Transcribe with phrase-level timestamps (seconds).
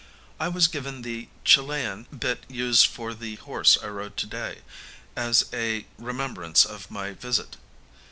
[0.39, 4.61] I was given the Chilian bit used for the horse I rode to day,
[5.15, 7.55] as a remembrance of my visit.